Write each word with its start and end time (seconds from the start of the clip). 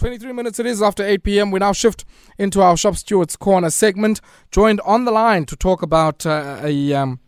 23 0.00 0.32
minutes 0.32 0.58
it 0.58 0.64
is 0.64 0.80
after 0.80 1.04
8 1.04 1.22
p.m. 1.24 1.50
We 1.50 1.58
now 1.58 1.74
shift 1.74 2.06
into 2.38 2.62
our 2.62 2.74
Shop 2.74 2.96
Stewards 2.96 3.36
Corner 3.36 3.68
segment. 3.68 4.22
Joined 4.50 4.80
on 4.80 5.04
the 5.04 5.10
line 5.10 5.44
to 5.44 5.54
talk 5.56 5.82
about 5.82 6.24
uh, 6.24 6.58
a 6.62 6.94
um, 6.94 7.20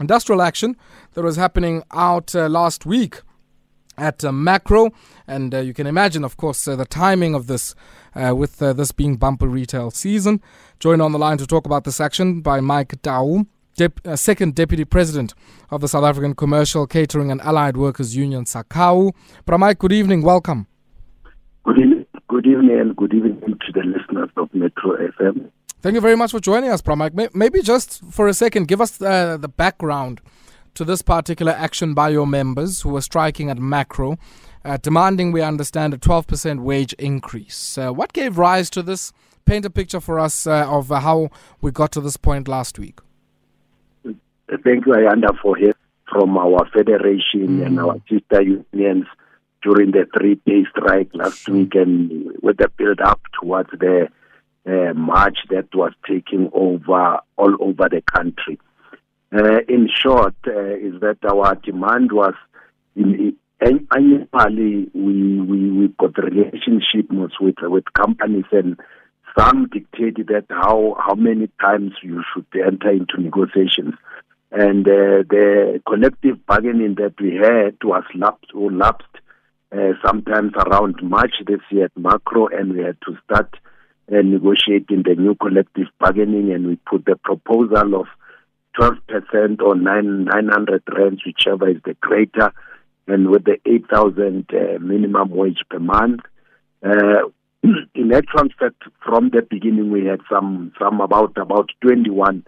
industrial 0.00 0.42
action 0.42 0.76
that 1.14 1.22
was 1.22 1.36
happening 1.36 1.84
out 1.92 2.34
uh, 2.34 2.48
last 2.48 2.84
week 2.84 3.20
at 3.96 4.24
uh, 4.24 4.32
Makro. 4.32 4.90
And 5.28 5.54
uh, 5.54 5.58
you 5.60 5.72
can 5.72 5.86
imagine, 5.86 6.24
of 6.24 6.36
course, 6.36 6.66
uh, 6.66 6.74
the 6.74 6.86
timing 6.86 7.36
of 7.36 7.46
this, 7.46 7.76
uh, 8.16 8.34
with 8.34 8.58
this 8.58 8.90
being 8.90 9.14
bumper 9.14 9.46
retail 9.46 9.92
season. 9.92 10.42
Joined 10.80 11.00
on 11.00 11.12
the 11.12 11.20
line 11.20 11.38
to 11.38 11.46
talk 11.46 11.66
about 11.66 11.84
this 11.84 12.00
action 12.00 12.40
by 12.40 12.58
Mike 12.58 13.00
Tau. 13.00 13.46
Dep- 13.76 14.00
second 14.16 14.56
Deputy 14.56 14.84
President 14.84 15.34
of 15.70 15.80
the 15.80 15.88
South 15.88 16.02
African 16.02 16.34
Commercial 16.34 16.84
Catering 16.88 17.30
and 17.30 17.40
Allied 17.42 17.76
Workers 17.76 18.16
Union, 18.16 18.44
SACCAWU. 18.44 19.12
Mike, 19.56 19.78
good 19.78 19.92
evening. 19.92 20.22
Welcome. 20.22 20.66
Good 22.28 22.46
evening. 22.46 22.78
And 22.78 22.94
good 22.94 23.14
evening 23.14 23.40
to 23.40 23.72
the 23.72 23.80
listeners 23.80 24.28
of 24.36 24.52
Metro 24.54 24.96
FM. 24.96 25.50
Thank 25.80 25.94
you 25.94 26.00
very 26.00 26.16
much 26.16 26.32
for 26.32 26.40
joining 26.40 26.70
us, 26.70 26.82
Bra-Mike. 26.82 27.14
Maybe 27.34 27.62
just 27.62 28.04
for 28.10 28.28
a 28.28 28.34
second, 28.34 28.68
give 28.68 28.82
us 28.82 29.00
uh, 29.00 29.38
the 29.38 29.48
background 29.48 30.20
to 30.74 30.84
this 30.84 31.00
particular 31.00 31.52
action 31.52 31.94
by 31.94 32.10
your 32.10 32.26
members 32.26 32.82
who 32.82 32.90
were 32.90 33.00
striking 33.00 33.48
at 33.48 33.56
Makro, 33.56 34.18
uh, 34.64 34.76
demanding, 34.76 35.32
we 35.32 35.40
understand, 35.40 35.94
a 35.94 35.98
12% 35.98 36.60
wage 36.60 36.92
increase. 36.94 37.78
Uh, 37.78 37.92
what 37.92 38.12
gave 38.12 38.36
rise 38.36 38.68
to 38.70 38.82
this? 38.82 39.12
Paint 39.46 39.64
a 39.64 39.70
picture 39.70 40.00
for 40.00 40.20
us 40.20 40.46
uh, 40.46 40.68
of 40.68 40.88
how 40.88 41.30
we 41.62 41.70
got 41.70 41.92
to 41.92 42.00
this 42.02 42.18
point 42.18 42.46
last 42.46 42.78
week. 42.78 43.00
Thank 44.04 44.86
you, 44.86 44.92
Ayanda, 44.92 45.38
for 45.40 45.56
hearing 45.56 45.72
from 46.12 46.36
our 46.36 46.68
federation 46.74 47.60
mm. 47.60 47.66
and 47.66 47.80
our 47.80 47.96
sister 48.08 48.42
unions 48.42 49.06
during 49.62 49.90
the 49.90 50.06
three-day 50.16 50.64
strike 50.70 51.10
last 51.14 51.48
week 51.48 51.74
and 51.74 52.32
with 52.42 52.56
the 52.58 52.68
build-up 52.76 53.20
towards 53.40 53.70
the 53.72 54.08
uh, 54.66 54.92
march 54.94 55.38
that 55.50 55.74
was 55.74 55.92
taking 56.06 56.50
over 56.52 57.18
all 57.36 57.56
over 57.60 57.88
the 57.88 58.02
country. 58.12 58.58
Uh, 59.32 59.60
in 59.68 59.88
short, 59.92 60.34
uh, 60.46 60.74
is 60.74 61.00
that 61.00 61.18
our 61.24 61.54
demand 61.56 62.12
was 62.12 62.34
in, 62.96 63.36
in, 63.60 63.86
annually 63.90 64.90
we, 64.94 65.40
we 65.40 65.70
we 65.70 65.88
got 65.98 66.16
relationships 66.18 67.34
with 67.40 67.56
with 67.62 67.84
companies 67.94 68.44
and 68.52 68.78
some 69.38 69.68
dictated 69.68 70.28
that 70.28 70.46
how 70.48 70.96
how 70.98 71.14
many 71.14 71.48
times 71.60 71.92
you 72.02 72.22
should 72.32 72.46
enter 72.54 72.90
into 72.90 73.20
negotiations 73.20 73.94
and 74.50 74.86
uh, 74.88 75.22
the 75.28 75.82
collective 75.86 76.44
bargaining 76.46 76.94
that 76.94 77.14
we 77.20 77.36
had 77.36 77.76
was 77.84 78.04
lapsed 78.14 78.50
or 78.54 78.72
lapsed 78.72 79.06
uh, 79.72 79.92
sometimes 80.04 80.52
around 80.56 80.96
March 81.02 81.34
this 81.46 81.60
year 81.70 81.86
at 81.86 81.94
Makro, 81.94 82.48
and 82.52 82.72
we 82.72 82.82
had 82.82 82.96
to 83.06 83.16
start 83.24 83.54
uh, 84.10 84.22
negotiating 84.22 85.02
the 85.04 85.14
new 85.14 85.34
collective 85.34 85.88
bargaining, 85.98 86.52
and 86.52 86.66
we 86.66 86.76
put 86.76 87.04
the 87.04 87.16
proposal 87.16 88.00
of 88.00 88.06
12% 88.78 89.60
or 89.60 89.74
9, 89.74 90.24
900 90.24 90.82
rands, 90.96 91.22
whichever 91.26 91.68
is 91.68 91.82
the 91.84 91.94
greater, 92.00 92.52
and 93.06 93.28
with 93.30 93.44
the 93.44 93.58
8,000 93.66 94.46
uh, 94.52 94.78
minimum 94.78 95.30
wage 95.30 95.60
per 95.68 95.78
month. 95.78 96.20
Uh, 96.82 97.28
in 97.94 98.12
actual 98.12 98.48
fact, 98.58 98.82
from 99.04 99.30
the 99.30 99.42
beginning, 99.42 99.90
we 99.90 100.06
had 100.06 100.20
some, 100.30 100.72
some 100.78 101.00
about, 101.00 101.36
about 101.36 101.70
21 101.82 102.46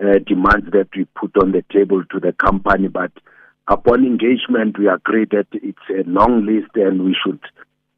uh, 0.00 0.04
demands 0.26 0.70
that 0.72 0.88
we 0.96 1.04
put 1.16 1.36
on 1.36 1.52
the 1.52 1.64
table 1.72 2.02
to 2.10 2.18
the 2.18 2.32
company, 2.32 2.88
but 2.88 3.12
upon 3.68 4.04
engagement, 4.04 4.78
we 4.78 4.88
agreed 4.88 5.30
that 5.30 5.46
it's 5.52 5.78
a 5.90 6.08
long 6.08 6.46
list 6.46 6.70
and 6.74 7.04
we 7.04 7.14
should 7.22 7.40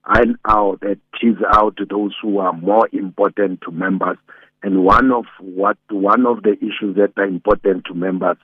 iron 0.04 0.36
out, 0.44 0.82
tease 1.20 1.36
out 1.54 1.78
those 1.88 2.14
who 2.20 2.38
are 2.38 2.52
more 2.52 2.88
important 2.92 3.60
to 3.62 3.70
members. 3.70 4.18
And 4.62 4.84
one 4.84 5.12
of 5.12 5.24
what 5.40 5.78
one 5.88 6.26
of 6.26 6.42
the 6.42 6.52
issues 6.58 6.96
that 6.96 7.12
are 7.16 7.24
important 7.24 7.84
to 7.86 7.94
members 7.94 8.36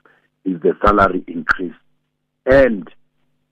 is 0.45 0.59
the 0.61 0.73
salary 0.83 1.23
increase. 1.27 1.75
And 2.45 2.89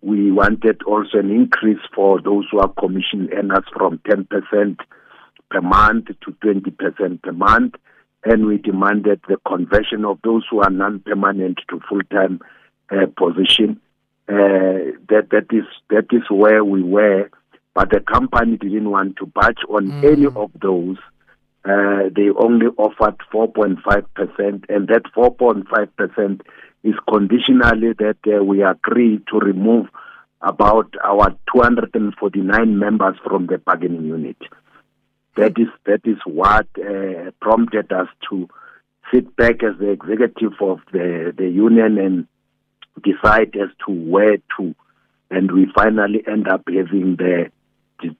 we 0.01 0.31
wanted 0.31 0.81
also 0.83 1.19
an 1.19 1.29
increase 1.29 1.81
for 1.93 2.21
those 2.21 2.45
who 2.51 2.59
are 2.59 2.69
commission 2.69 3.29
earners 3.33 3.65
from 3.75 3.99
10% 4.07 4.77
per 5.51 5.61
month 5.61 6.07
to 6.07 6.31
20% 6.43 7.21
per 7.21 7.31
month. 7.31 7.75
And 8.23 8.47
we 8.47 8.57
demanded 8.57 9.21
the 9.27 9.37
conversion 9.47 10.05
of 10.05 10.19
those 10.23 10.43
who 10.49 10.61
are 10.61 10.69
non-permanent 10.71 11.59
to 11.69 11.79
full-time 11.87 12.39
uh, 12.41 12.45
position. 13.17 13.79
Uh, 14.27 14.97
that 15.07 15.27
that 15.29 15.45
is 15.51 15.65
that 15.89 16.07
is 16.11 16.23
where 16.31 16.65
we 16.65 16.81
were, 16.81 17.29
but 17.75 17.91
the 17.91 17.99
company 17.99 18.57
didn't 18.57 18.89
want 18.89 19.17
to 19.17 19.25
budge 19.27 19.59
on 19.69 19.87
mm. 19.87 20.11
any 20.11 20.25
of 20.25 20.51
those. 20.59 20.97
Uh, 21.63 22.09
they 22.15 22.29
only 22.29 22.67
offered 22.77 23.17
4.5 23.31 24.05
percent, 24.15 24.65
and 24.69 24.87
that 24.87 25.03
4.5 25.15 25.89
percent 25.95 26.41
is 26.83 26.95
conditionally 27.07 27.93
that 27.93 28.17
uh, 28.27 28.43
we 28.43 28.63
agree 28.63 29.19
to 29.29 29.37
remove 29.39 29.87
about 30.41 30.93
our 31.03 31.35
249 31.51 32.79
members 32.79 33.15
from 33.23 33.47
the 33.47 33.57
bargaining 33.57 34.05
unit. 34.05 34.37
That 35.35 35.53
is 35.57 35.67
that 35.85 36.01
is 36.05 36.17
what 36.25 36.67
uh, 36.79 37.31
prompted 37.41 37.91
us 37.91 38.07
to 38.29 38.47
sit 39.13 39.35
back 39.35 39.63
as 39.63 39.77
the 39.79 39.89
executive 39.89 40.53
of 40.61 40.79
the 40.91 41.33
the 41.35 41.49
union 41.49 41.97
and 41.97 42.27
decide 43.01 43.55
as 43.55 43.69
to 43.85 43.91
where 43.91 44.37
to, 44.57 44.75
and 45.29 45.51
we 45.51 45.67
finally 45.75 46.23
end 46.27 46.47
up 46.47 46.63
having 46.67 47.15
the 47.17 47.51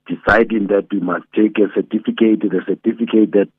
deciding 0.06 0.68
that 0.68 0.86
we 0.90 1.00
must 1.00 1.24
take 1.34 1.58
a 1.58 1.68
certificate, 1.74 2.40
the 2.40 2.62
certificate 2.66 3.32
that 3.32 3.52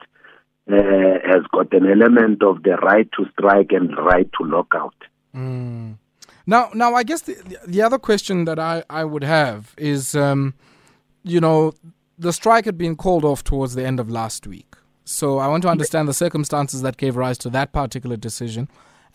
uh, 0.70 1.20
has 1.26 1.44
got 1.54 1.72
an 1.74 1.90
element 1.90 2.44
of 2.44 2.64
the 2.64 2.76
right 2.78 3.10
to 3.14 3.26
strike 3.32 3.72
and 3.72 3.96
right 3.98 4.30
to 4.38 4.46
lockout. 4.46 4.96
Mm. 5.36 5.98
Now, 6.46 6.70
now, 6.74 6.94
I 6.94 7.04
guess 7.04 7.22
the, 7.22 7.36
the 7.68 7.82
other 7.82 8.00
question 8.00 8.46
that 8.46 8.58
I, 8.58 8.84
I 8.90 9.04
would 9.04 9.24
have 9.24 9.74
is, 9.78 10.16
um, 10.16 10.54
you 11.24 11.40
know, 11.40 11.74
the 12.18 12.34
strike 12.34 12.66
had 12.66 12.78
been 12.78 12.96
called 12.96 13.26
off 13.26 13.44
towards 13.44 13.76
the 13.76 13.86
end 13.86 14.00
of 14.00 14.10
last 14.10 14.48
week. 14.48 14.76
So 15.04 15.38
I 15.38 15.48
want 15.48 15.62
to 15.64 15.70
understand 15.70 16.08
the 16.08 16.14
circumstances 16.14 16.82
that 16.82 16.98
gave 16.98 17.16
rise 17.16 17.38
to 17.40 17.50
that 17.52 17.72
particular 17.72 18.18
decision 18.18 18.68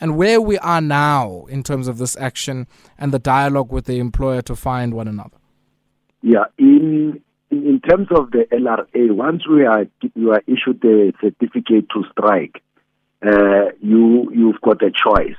and 0.03 0.17
where 0.17 0.41
we 0.41 0.59
are 0.59 0.81
now 0.81 1.47
in 1.49 1.63
terms 1.63 1.87
of 1.87 1.99
this 1.99 2.17
action 2.17 2.67
and 2.99 3.13
the 3.13 3.21
dialogue 3.21 3.71
with 3.71 3.85
the 3.85 4.01
employer 4.01 4.43
to 4.43 4.57
find 4.57 4.95
one 4.95 5.07
another. 5.07 5.39
Yeah, 6.23 6.47
in 6.59 7.23
in 7.53 7.81
terms 7.89 8.09
of 8.11 8.33
the 8.33 8.45
LRA, 8.51 9.13
once 9.15 9.47
we 9.47 9.65
are 9.65 9.87
you 10.17 10.33
are 10.33 10.43
issued 10.49 10.81
the 10.81 11.13
certificate 11.21 11.89
to 11.91 12.05
strike, 12.11 12.61
uh, 13.25 13.71
you 13.81 14.29
you've 14.35 14.61
got 14.61 14.83
a 14.83 14.91
choice. 14.91 15.37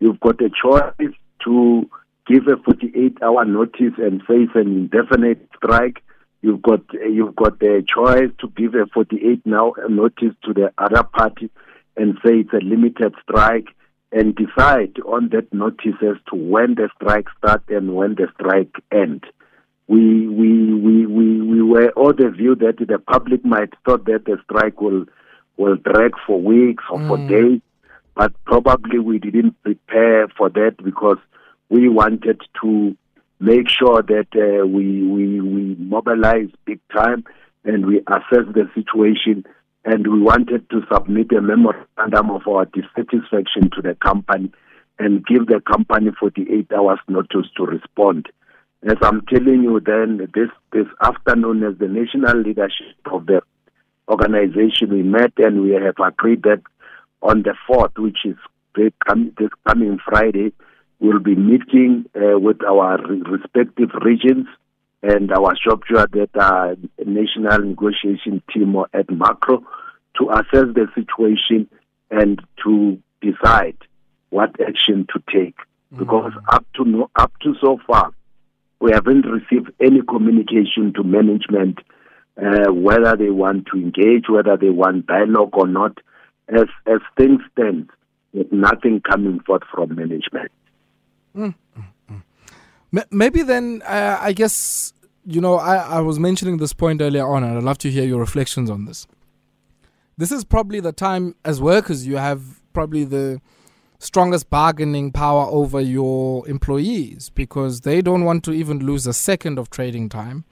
You've 0.00 0.20
got 0.20 0.40
a 0.40 0.48
choice 0.48 1.14
to 1.44 1.90
give 2.26 2.46
a 2.46 2.56
48-hour 2.56 3.44
notice 3.44 3.94
and 3.98 4.22
face 4.22 4.48
an 4.54 4.88
indefinite 4.90 5.46
strike. 5.54 6.02
You've 6.40 6.62
got 6.62 6.80
you've 6.94 7.36
got 7.36 7.62
a 7.62 7.82
choice 7.82 8.30
to 8.38 8.48
give 8.56 8.74
a 8.74 8.86
48 8.86 9.44
now 9.44 9.74
notice 9.86 10.34
to 10.44 10.54
the 10.54 10.72
other 10.78 11.02
party 11.02 11.50
and 11.94 12.14
say 12.24 12.38
it's 12.38 12.54
a 12.54 12.64
limited 12.64 13.14
strike 13.22 13.68
and 14.12 14.34
decide 14.34 14.96
on 15.06 15.28
that 15.30 15.52
notice 15.52 15.96
as 16.02 16.16
to 16.30 16.36
when 16.36 16.74
the 16.74 16.88
strike 16.96 17.26
starts 17.38 17.64
and 17.68 17.94
when 17.94 18.14
the 18.14 18.28
strike 18.34 18.74
ends. 18.90 19.24
We, 19.86 20.28
we, 20.28 20.74
we, 20.74 21.06
we, 21.06 21.40
we 21.40 21.62
were 21.62 21.90
all 21.90 22.12
the 22.12 22.30
view 22.30 22.54
that 22.56 22.76
the 22.78 22.98
public 22.98 23.44
might 23.44 23.72
thought 23.84 24.04
that 24.06 24.24
the 24.26 24.38
strike 24.44 24.80
will, 24.80 25.06
will 25.56 25.76
drag 25.76 26.12
for 26.26 26.40
weeks 26.40 26.84
or 26.90 26.98
mm. 26.98 27.08
for 27.08 27.28
days, 27.28 27.60
but 28.14 28.32
probably 28.44 28.98
we 28.98 29.18
didn't 29.18 29.62
prepare 29.62 30.28
for 30.28 30.50
that 30.50 30.76
because 30.82 31.18
we 31.70 31.88
wanted 31.88 32.40
to 32.62 32.96
make 33.40 33.68
sure 33.68 34.02
that 34.02 34.28
uh, 34.34 34.66
we, 34.66 35.02
we, 35.04 35.40
we 35.40 35.76
mobilize 35.78 36.48
big 36.64 36.80
time 36.92 37.24
and 37.64 37.86
we 37.86 38.00
assess 38.00 38.46
the 38.54 38.68
situation 38.74 39.44
and 39.88 40.06
we 40.06 40.20
wanted 40.20 40.68
to 40.68 40.82
submit 40.92 41.32
a 41.32 41.40
memorandum 41.40 42.30
of 42.30 42.46
our 42.46 42.66
dissatisfaction 42.66 43.70
to 43.74 43.80
the 43.80 43.96
company 44.04 44.52
and 44.98 45.24
give 45.24 45.46
the 45.46 45.62
company 45.66 46.10
48 46.20 46.70
hours 46.76 46.98
notice 47.08 47.46
to 47.56 47.64
respond. 47.64 48.26
As 48.82 48.98
I'm 49.00 49.22
telling 49.24 49.62
you, 49.62 49.80
then 49.80 50.28
this 50.34 50.50
this 50.72 50.86
afternoon, 51.00 51.64
as 51.64 51.78
the 51.78 51.88
national 51.88 52.42
leadership 52.42 53.00
of 53.10 53.24
the 53.24 53.40
organization, 54.08 54.90
we 54.90 55.02
met 55.02 55.32
and 55.38 55.62
we 55.62 55.70
have 55.70 55.96
agreed 56.06 56.42
that 56.42 56.60
on 57.22 57.42
the 57.42 57.54
fourth, 57.66 57.92
which 57.96 58.18
is 58.26 58.36
this 58.74 58.92
coming 59.66 59.98
Friday, 60.04 60.52
we'll 61.00 61.18
be 61.18 61.34
meeting 61.34 62.04
uh, 62.14 62.38
with 62.38 62.62
our 62.62 62.98
respective 62.98 63.90
regions 64.04 64.46
and 65.02 65.30
our 65.32 65.54
shop 65.56 65.82
that 65.90 66.30
are 66.34 66.76
national 67.04 67.58
negotiation 67.60 68.42
team 68.52 68.76
at 68.92 69.06
Makro 69.06 69.62
to 70.18 70.30
assess 70.30 70.74
the 70.74 70.86
situation 70.94 71.68
and 72.10 72.40
to 72.64 72.98
decide 73.20 73.76
what 74.30 74.50
action 74.60 75.06
to 75.12 75.22
take. 75.32 75.56
Mm-hmm. 75.92 75.98
Because 76.00 76.32
up 76.48 76.66
to 76.74 76.84
no, 76.84 77.10
up 77.16 77.32
to 77.42 77.54
so 77.62 77.78
far, 77.86 78.10
we 78.80 78.92
haven't 78.92 79.24
received 79.26 79.70
any 79.80 80.02
communication 80.02 80.92
to 80.94 81.02
management 81.02 81.78
uh, 82.40 82.72
whether 82.72 83.16
they 83.16 83.30
want 83.30 83.66
to 83.66 83.78
engage, 83.78 84.28
whether 84.28 84.56
they 84.56 84.70
want 84.70 85.06
dialogue 85.06 85.50
or 85.54 85.66
not. 85.66 85.98
As 86.48 86.66
as 86.86 87.00
things 87.16 87.40
stand, 87.52 87.90
there's 88.32 88.46
nothing 88.50 89.00
coming 89.00 89.40
forth 89.40 89.62
from 89.72 89.94
management. 89.94 90.50
Mm-hmm. 91.36 91.80
Maybe 93.10 93.42
then, 93.42 93.82
uh, 93.84 94.18
I 94.20 94.32
guess 94.32 94.92
you 95.28 95.42
know, 95.42 95.56
I, 95.56 95.76
I 95.76 96.00
was 96.00 96.18
mentioning 96.18 96.56
this 96.56 96.72
point 96.72 97.02
earlier 97.02 97.26
on, 97.26 97.44
and 97.44 97.58
I'd 97.58 97.62
love 97.62 97.76
to 97.78 97.90
hear 97.90 98.04
your 98.04 98.18
reflections 98.18 98.70
on 98.70 98.86
this. 98.86 99.06
This 100.16 100.32
is 100.32 100.42
probably 100.42 100.80
the 100.80 100.90
time 100.90 101.34
as 101.44 101.60
workers 101.60 102.06
you 102.06 102.16
have 102.16 102.62
probably 102.72 103.04
the 103.04 103.40
strongest 103.98 104.48
bargaining 104.48 105.12
power 105.12 105.46
over 105.50 105.80
your 105.80 106.48
employees 106.48 107.30
because 107.34 107.82
they 107.82 108.00
don't 108.00 108.24
want 108.24 108.42
to 108.44 108.52
even 108.52 108.78
lose 108.78 109.06
a 109.06 109.12
second 109.12 109.58
of 109.58 109.68
trading 109.68 110.08
time. 110.08 110.44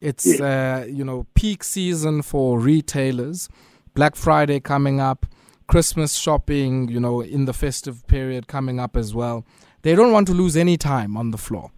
It's 0.00 0.40
uh, 0.40 0.86
you 0.88 1.04
know 1.04 1.26
peak 1.34 1.64
season 1.64 2.20
for 2.20 2.60
retailers, 2.60 3.48
Black 3.94 4.14
Friday 4.14 4.60
coming 4.60 5.00
up, 5.00 5.24
Christmas 5.68 6.16
shopping, 6.16 6.88
you 6.88 7.00
know, 7.00 7.22
in 7.22 7.46
the 7.46 7.54
festive 7.54 8.06
period 8.08 8.46
coming 8.46 8.78
up 8.78 8.94
as 8.94 9.14
well. 9.14 9.46
They 9.82 9.94
don't 9.94 10.12
want 10.12 10.26
to 10.26 10.34
lose 10.34 10.54
any 10.54 10.76
time 10.76 11.16
on 11.16 11.30
the 11.30 11.38
floor. 11.38 11.70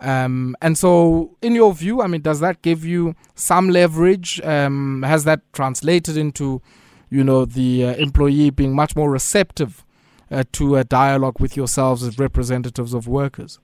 Um, 0.00 0.56
and 0.62 0.78
so, 0.78 1.36
in 1.42 1.54
your 1.54 1.74
view, 1.74 2.02
I 2.02 2.06
mean, 2.06 2.20
does 2.20 2.40
that 2.40 2.62
give 2.62 2.84
you 2.84 3.14
some 3.34 3.68
leverage? 3.70 4.40
Um, 4.42 5.02
has 5.02 5.24
that 5.24 5.40
translated 5.52 6.16
into, 6.16 6.62
you 7.10 7.24
know, 7.24 7.44
the 7.44 7.84
uh, 7.84 7.94
employee 7.94 8.50
being 8.50 8.74
much 8.74 8.94
more 8.94 9.10
receptive 9.10 9.84
uh, 10.30 10.44
to 10.52 10.76
a 10.76 10.84
dialogue 10.84 11.40
with 11.40 11.56
yourselves 11.56 12.02
as 12.02 12.18
representatives 12.18 12.94
of 12.94 13.08
workers? 13.08 13.58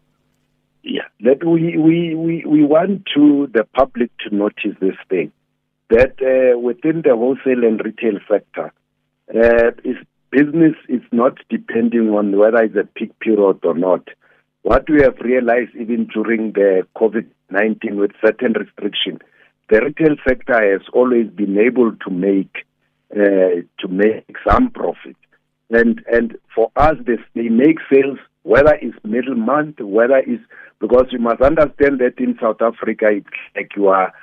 Yeah, 0.83 1.07
that 1.21 1.45
we, 1.45 1.79
we, 1.79 2.15
we, 2.15 2.45
we 2.47 2.65
want 2.65 3.07
to 3.15 3.49
the 3.55 3.65
public 3.75 4.11
to 4.29 4.35
notice 4.35 4.77
this 4.81 4.97
thing 5.09 5.33
that 5.91 6.17
uh, 6.21 6.59
within 6.59 7.03
the 7.03 7.15
wholesale 7.15 7.65
and 7.65 7.81
retail 7.85 8.19
sector, 8.29 8.73
uh, 9.35 9.71
is 9.85 9.97
business 10.31 10.75
is 10.89 11.03
not 11.13 11.39
depending 11.49 12.11
on 12.11 12.37
whether 12.37 12.59
it's 12.59 12.77
a 12.77 12.85
peak 12.85 13.17
period 13.21 13.61
or 13.63 13.75
not. 13.75 14.09
What 14.65 14.89
we 14.89 15.03
have 15.03 15.19
realized 15.21 15.77
even 15.79 16.07
during 16.07 16.53
the 16.53 16.87
COVID 16.97 17.27
19 17.51 17.97
with 18.01 18.13
certain 18.25 18.55
restrictions, 18.55 19.19
the 19.69 19.83
retail 19.83 20.17
sector 20.27 20.59
has 20.73 20.81
always 20.95 21.29
been 21.29 21.59
able 21.59 21.93
to 21.93 22.11
make 22.11 22.65
uh, 23.15 23.61
to 23.81 23.89
make 23.89 24.25
some 24.49 24.71
profit. 24.71 25.17
And 25.69 26.03
and 26.11 26.39
for 26.55 26.73
us, 26.77 26.97
they 27.35 27.49
make 27.51 27.77
sales 27.93 28.19
whether 28.45 28.75
it's 28.81 28.97
middle 29.05 29.35
month, 29.35 29.81
whether 29.81 30.17
it's 30.17 30.43
because 30.81 31.09
you 31.11 31.19
must 31.19 31.43
understand 31.43 32.01
that 32.01 32.15
in 32.17 32.39
South 32.41 32.63
Africa, 32.63 33.09
it's 33.11 33.27
like 33.55 33.73
you 33.77 33.89
are 33.89 34.15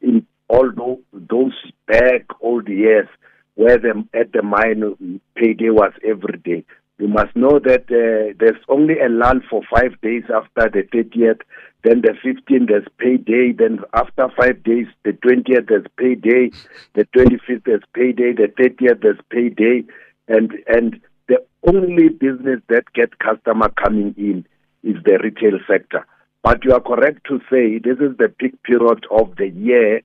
in 0.00 0.26
all 0.48 0.70
those 1.12 1.52
back 1.86 2.24
old 2.40 2.68
years 2.68 3.08
where 3.54 3.76
the, 3.76 4.02
at 4.14 4.32
the 4.32 4.42
mine 4.42 5.20
payday 5.34 5.68
was 5.68 5.92
every 6.02 6.38
day. 6.38 6.64
You 7.00 7.08
must 7.08 7.34
know 7.34 7.58
that 7.60 7.84
uh, 7.88 8.34
there's 8.38 8.62
only 8.68 9.00
a 9.00 9.08
lull 9.08 9.40
for 9.48 9.62
five 9.74 9.98
days 10.02 10.24
after 10.28 10.68
the 10.68 10.82
30th, 10.94 11.40
then 11.82 12.02
the 12.02 12.12
15th 12.22 12.68
there's 12.68 12.86
payday, 12.98 13.52
then 13.52 13.78
after 13.94 14.28
five 14.36 14.62
days, 14.62 14.86
the 15.04 15.12
20th 15.12 15.66
there's 15.68 15.86
payday, 15.96 16.50
the 16.92 17.06
25th 17.16 17.64
there's 17.64 17.82
payday, 17.94 18.34
the 18.34 18.52
30th 18.58 19.00
there's 19.00 19.18
payday, 19.30 19.82
and 20.28 20.52
and 20.68 21.00
the 21.26 21.42
only 21.66 22.10
business 22.10 22.60
that 22.68 22.84
get 22.92 23.18
customer 23.18 23.70
coming 23.82 24.14
in 24.18 24.44
is 24.82 25.02
the 25.04 25.18
retail 25.24 25.58
sector. 25.66 26.06
But 26.42 26.66
you 26.66 26.74
are 26.74 26.80
correct 26.80 27.26
to 27.28 27.40
say 27.50 27.78
this 27.78 27.96
is 27.98 28.18
the 28.18 28.28
peak 28.28 28.62
period 28.62 29.06
of 29.10 29.36
the 29.36 29.48
year, 29.48 30.02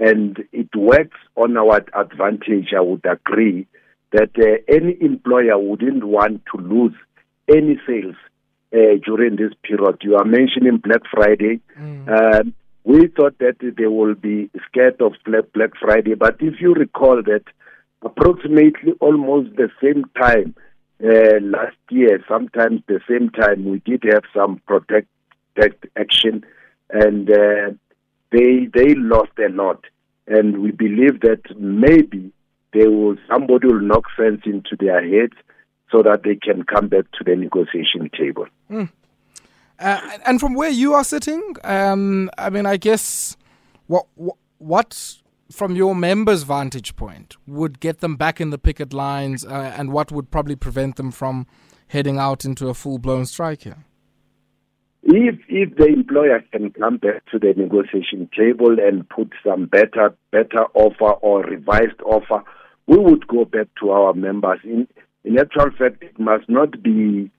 and 0.00 0.42
it 0.52 0.74
works 0.74 1.18
on 1.36 1.58
our 1.58 1.84
advantage. 1.94 2.72
I 2.74 2.80
would 2.80 3.04
agree 3.04 3.66
that 4.12 4.30
uh, 4.38 4.74
any 4.74 4.96
employer 5.00 5.58
wouldn't 5.58 6.04
want 6.04 6.42
to 6.54 6.60
lose 6.60 6.94
any 7.48 7.78
sales 7.86 8.16
uh, 8.72 8.98
during 9.04 9.36
this 9.36 9.52
period. 9.62 9.98
You 10.02 10.16
are 10.16 10.24
mentioning 10.24 10.78
Black 10.78 11.02
Friday. 11.10 11.60
Mm. 11.78 12.08
Um, 12.08 12.54
we 12.84 13.08
thought 13.08 13.38
that 13.38 13.56
they 13.60 13.86
will 13.86 14.14
be 14.14 14.50
scared 14.66 15.00
of 15.00 15.12
Black 15.24 15.72
Friday, 15.80 16.14
but 16.14 16.36
if 16.40 16.60
you 16.60 16.72
recall 16.74 17.22
that 17.22 17.44
approximately 18.02 18.92
almost 19.00 19.56
the 19.56 19.68
same 19.82 20.04
time 20.20 20.54
uh, 21.04 21.38
last 21.42 21.76
year, 21.90 22.22
sometimes 22.28 22.80
the 22.86 23.00
same 23.08 23.30
time, 23.30 23.64
we 23.64 23.80
did 23.80 24.04
have 24.10 24.24
some 24.34 24.60
protect, 24.66 25.08
protect 25.54 25.86
action, 25.96 26.44
and 26.90 27.30
uh, 27.30 27.70
they 28.32 28.68
they 28.72 28.94
lost 28.94 29.32
a 29.38 29.48
lot. 29.52 29.84
And 30.26 30.58
we 30.58 30.72
believe 30.72 31.20
that 31.20 31.42
maybe 31.58 32.32
they 32.72 32.86
will 32.86 33.16
somebody 33.30 33.66
will 33.66 33.80
knock 33.80 34.04
sense 34.16 34.42
into 34.44 34.76
their 34.78 35.02
heads 35.02 35.34
so 35.90 36.02
that 36.02 36.22
they 36.22 36.36
can 36.36 36.64
come 36.64 36.88
back 36.88 37.10
to 37.12 37.24
the 37.24 37.34
negotiation 37.34 38.10
table. 38.16 38.46
Mm. 38.70 38.90
Uh, 39.78 40.18
and 40.26 40.40
from 40.40 40.54
where 40.54 40.70
you 40.70 40.92
are 40.92 41.04
sitting, 41.04 41.54
um, 41.64 42.30
I 42.36 42.50
mean, 42.50 42.66
I 42.66 42.76
guess 42.76 43.36
what 43.86 44.06
what 44.58 45.18
from 45.50 45.74
your 45.74 45.94
members' 45.94 46.42
vantage 46.42 46.96
point, 46.96 47.36
would 47.46 47.80
get 47.80 48.00
them 48.00 48.16
back 48.16 48.40
in 48.40 48.50
the 48.50 48.58
picket 48.58 48.92
lines, 48.92 49.44
uh, 49.44 49.72
and 49.76 49.92
what 49.92 50.12
would 50.12 50.30
probably 50.30 50.56
prevent 50.56 50.96
them 50.96 51.10
from 51.10 51.46
heading 51.88 52.18
out 52.18 52.44
into 52.44 52.68
a 52.68 52.74
full 52.74 52.98
blown 52.98 53.24
strike 53.24 53.62
here? 53.62 53.84
If 55.02 55.38
if 55.48 55.74
the 55.76 55.86
employer 55.86 56.44
can 56.52 56.70
come 56.70 56.98
back 56.98 57.24
to 57.30 57.38
the 57.38 57.54
negotiation 57.56 58.28
table 58.36 58.76
and 58.78 59.08
put 59.08 59.32
some 59.46 59.66
better 59.66 60.14
better 60.30 60.64
offer 60.74 61.12
or 61.22 61.42
revised 61.44 62.00
offer, 62.04 62.42
we 62.88 62.96
would 62.96 63.28
go 63.28 63.44
back 63.44 63.68
to 63.80 63.90
our 63.90 64.14
members. 64.14 64.58
In 64.64 64.88
in 65.24 65.38
actual 65.38 65.70
fact, 65.78 66.02
it 66.02 66.18
must 66.18 66.48
not 66.48 66.82
be 66.82 67.30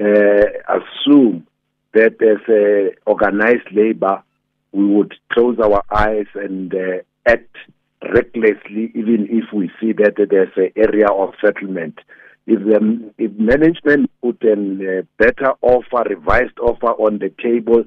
uh, 0.00 0.46
assumed 0.68 1.46
that 1.92 2.14
as 2.22 2.48
a 2.48 2.90
organized 3.04 3.70
labor 3.72 4.22
we 4.70 4.86
would 4.86 5.14
close 5.32 5.58
our 5.58 5.82
eyes 5.90 6.26
and 6.34 6.74
uh, 6.74 7.02
act 7.26 7.56
recklessly, 8.02 8.90
even 8.94 9.28
if 9.28 9.52
we 9.52 9.70
see 9.80 9.92
that 9.92 10.14
there's 10.16 10.56
an 10.56 10.70
area 10.76 11.08
of 11.08 11.34
settlement. 11.44 11.98
If, 12.46 12.60
the, 12.60 13.12
if 13.18 13.32
management 13.32 14.10
put 14.22 14.42
a 14.42 14.52
uh, 14.52 15.02
better 15.18 15.52
offer, 15.62 16.08
revised 16.08 16.58
offer 16.60 16.92
on 16.92 17.18
the 17.18 17.32
table, 17.42 17.84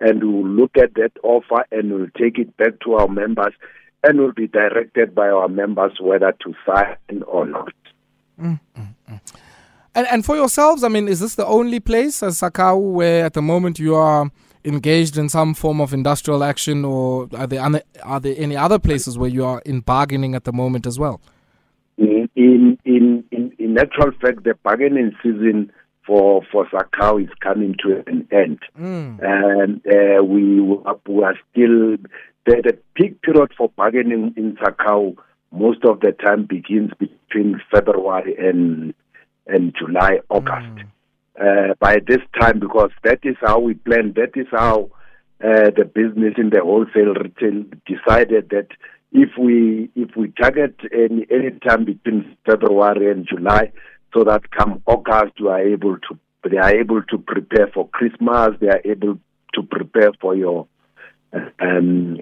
and 0.00 0.24
we'll 0.24 0.48
look 0.48 0.76
at 0.76 0.94
that 0.94 1.12
offer 1.22 1.64
and 1.70 1.92
we'll 1.92 2.08
take 2.18 2.38
it 2.38 2.56
back 2.56 2.80
to 2.84 2.94
our 2.94 3.08
members, 3.08 3.52
and 4.02 4.20
will 4.20 4.32
be 4.32 4.48
directed 4.48 5.14
by 5.14 5.28
our 5.28 5.48
members 5.48 5.92
whether 6.00 6.32
to 6.44 6.54
sign 6.66 7.22
or 7.26 7.46
not. 7.46 7.72
Mm-hmm. 8.40 9.14
And, 9.94 10.06
and 10.10 10.24
for 10.24 10.36
yourselves, 10.36 10.82
I 10.84 10.88
mean, 10.88 11.06
is 11.06 11.20
this 11.20 11.34
the 11.34 11.46
only 11.46 11.78
place 11.78 12.22
as 12.22 12.40
SACCAWU 12.40 12.92
where 12.92 13.26
at 13.26 13.34
the 13.34 13.42
moment 13.42 13.78
you 13.78 13.94
are 13.94 14.30
engaged 14.64 15.18
in 15.18 15.28
some 15.28 15.54
form 15.54 15.80
of 15.80 15.92
industrial 15.92 16.42
action, 16.42 16.84
or 16.84 17.28
are 17.34 17.46
there 17.46 17.82
are 18.02 18.20
there 18.20 18.34
any 18.38 18.56
other 18.56 18.78
places 18.78 19.18
where 19.18 19.28
you 19.28 19.44
are 19.44 19.60
in 19.66 19.80
bargaining 19.80 20.34
at 20.34 20.44
the 20.44 20.52
moment 20.52 20.86
as 20.86 20.98
well? 20.98 21.20
In 21.98 22.28
in 22.36 22.78
in 22.86 23.52
in, 23.58 23.78
actual 23.78 24.12
fact, 24.20 24.44
the 24.44 24.54
bargaining 24.62 25.12
season 25.22 25.70
for 26.06 26.42
for 26.50 26.66
SACCAWU 26.68 27.24
is 27.24 27.30
coming 27.40 27.76
to 27.82 28.02
an 28.06 28.26
end, 28.30 28.60
mm. 28.78 29.18
and 29.22 29.80
uh, 29.86 30.24
we, 30.24 30.60
we 30.60 31.24
are 31.24 31.38
still 31.50 31.96
the, 32.46 32.62
the 32.62 32.78
peak 32.94 33.22
period 33.22 33.52
for 33.56 33.70
bargaining 33.76 34.34
in 34.36 34.56
SACCAWU 34.56 35.16
most 35.50 35.84
of 35.84 36.00
the 36.00 36.12
time 36.12 36.46
begins 36.46 36.90
between 36.98 37.60
February 37.70 38.34
and 38.38 38.94
and 39.46 39.74
July, 39.78 40.20
August. 40.30 40.74
Mm 40.76 40.88
uh, 41.40 41.74
by 41.80 41.98
this 42.06 42.20
time 42.40 42.58
because 42.58 42.90
that 43.04 43.20
is 43.22 43.36
how 43.40 43.58
we 43.58 43.74
planned. 43.74 44.14
That 44.16 44.32
is 44.34 44.46
how 44.50 44.90
uh, 45.42 45.70
the 45.76 45.84
business 45.84 46.34
in 46.36 46.50
the 46.50 46.60
wholesale 46.62 47.14
retail 47.14 47.64
decided 47.86 48.50
that 48.50 48.68
if 49.12 49.30
we 49.38 49.90
if 49.94 50.16
we 50.16 50.32
target 50.40 50.76
any 50.92 51.26
any 51.30 51.50
time 51.66 51.84
between 51.84 52.36
February 52.46 53.10
and 53.10 53.26
July, 53.26 53.72
so 54.14 54.24
that 54.24 54.50
come 54.50 54.82
August 54.86 55.40
we 55.40 55.48
are 55.48 55.60
able 55.60 55.96
to 55.98 56.18
they 56.48 56.58
are 56.58 56.74
able 56.74 57.02
to 57.02 57.18
prepare 57.18 57.68
for 57.72 57.88
Christmas. 57.88 58.50
They 58.60 58.68
are 58.68 58.82
able 58.84 59.18
to 59.54 59.62
prepare 59.62 60.12
for 60.20 60.34
your 60.34 60.66
um, 61.60 62.18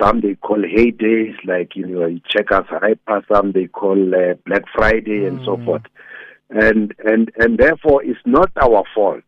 some 0.00 0.20
they 0.20 0.34
call 0.36 0.58
heydays 0.58 1.34
like 1.44 1.74
you 1.74 1.86
know 1.86 2.18
Checkers 2.28 2.66
Hyper. 2.68 3.24
Some 3.32 3.52
they 3.52 3.66
call 3.66 4.14
uh, 4.14 4.34
Black 4.46 4.64
Friday 4.74 5.20
mm. 5.20 5.28
and 5.28 5.44
so 5.44 5.56
mm. 5.56 5.64
forth 5.64 5.82
and 6.52 6.94
and 7.04 7.30
and 7.36 7.58
therefore 7.58 8.04
it's 8.04 8.20
not 8.26 8.50
our 8.56 8.84
fault 8.94 9.24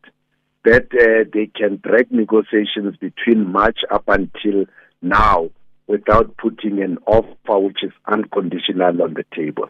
that 0.65 0.87
uh, 0.95 1.29
they 1.33 1.47
can 1.47 1.81
drag 1.83 2.11
negotiations 2.11 2.97
between 2.97 3.51
March 3.51 3.81
up 3.91 4.05
until 4.09 4.65
now 5.03 5.51
without 5.87 6.37
putting 6.39 6.83
an 6.83 6.99
offer 7.07 7.59
which 7.59 7.83
is 7.83 7.93
unconditional 8.07 9.03
on 9.03 9.15
the 9.15 9.25
table. 9.35 9.69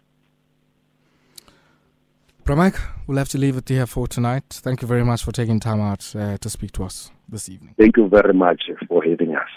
Bra-Mike, 2.45 2.79
we'll 3.07 3.17
have 3.17 3.31
to 3.31 3.39
leave 3.39 3.57
it 3.57 3.71
here 3.71 3.87
for 3.87 4.07
tonight. 4.07 4.45
Thank 4.51 4.83
you 4.83 4.89
very 4.89 5.03
much 5.03 5.25
for 5.25 5.33
taking 5.33 5.61
time 5.61 5.81
out 5.81 6.15
uh, 6.15 6.37
to 6.37 6.51
speak 6.51 6.73
to 6.73 6.85
us 6.85 7.11
this 7.27 7.49
evening. 7.49 7.75
Thank 7.79 7.97
you 7.97 8.07
very 8.07 8.35
much 8.35 8.65
for 8.87 9.03
having 9.03 9.35
us. 9.35 9.49